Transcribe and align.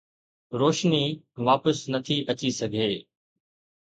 روشني 0.59 1.03
واپس 1.47 1.77
نٿي 1.93 2.17
اچي 2.31 2.49
سگهي 2.59 2.93